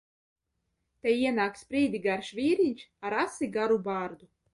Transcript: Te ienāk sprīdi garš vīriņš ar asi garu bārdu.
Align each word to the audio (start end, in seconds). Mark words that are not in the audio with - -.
Te 1.03 1.11
ienāk 1.25 1.59
sprīdi 1.59 2.01
garš 2.05 2.31
vīriņš 2.39 2.81
ar 3.11 3.17
asi 3.25 3.51
garu 3.59 3.79
bārdu. 3.91 4.31